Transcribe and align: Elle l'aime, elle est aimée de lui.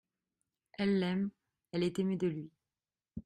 Elle 0.79 0.97
l'aime, 0.99 1.29
elle 1.71 1.83
est 1.83 1.99
aimée 1.99 2.17
de 2.17 2.25
lui. 2.25 2.51